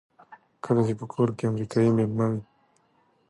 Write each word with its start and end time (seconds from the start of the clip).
کله 0.63 0.81
چې 0.87 0.93
په 0.99 1.05
کور 1.13 1.29
کې 1.37 1.49
امریکایی 1.51 1.95
مېلمه 1.97 2.25
وي. 2.31 2.41